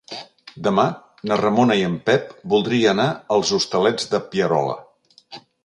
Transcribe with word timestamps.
Demà 0.67 0.85
na 1.31 1.37
Ramona 1.41 1.75
i 1.81 1.83
en 1.89 1.99
Pep 2.09 2.33
voldria 2.55 2.89
anar 2.95 3.07
als 3.37 3.55
Hostalets 3.59 4.11
de 4.15 4.25
Pierola. 4.33 4.81